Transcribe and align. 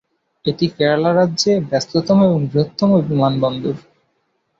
এটি 0.45 0.65
কেরালা 0.75 1.11
রাজ্যে 1.13 1.51
ব্যস্ততম 1.69 2.17
এবং 2.27 2.39
বৃহত্তম 2.45 2.89
বিমানবন্দর। 3.09 3.75